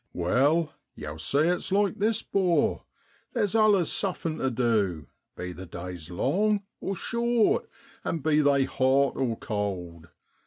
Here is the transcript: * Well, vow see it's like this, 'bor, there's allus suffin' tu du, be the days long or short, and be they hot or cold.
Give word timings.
* 0.07 0.13
Well, 0.13 0.73
vow 0.97 1.17
see 1.17 1.41
it's 1.41 1.71
like 1.71 1.99
this, 1.99 2.23
'bor, 2.23 2.85
there's 3.33 3.53
allus 3.53 3.91
suffin' 3.93 4.39
tu 4.39 4.49
du, 4.49 5.05
be 5.37 5.51
the 5.51 5.67
days 5.67 6.09
long 6.09 6.63
or 6.79 6.95
short, 6.95 7.69
and 8.03 8.23
be 8.23 8.39
they 8.41 8.63
hot 8.63 9.15
or 9.15 9.37
cold. 9.37 10.07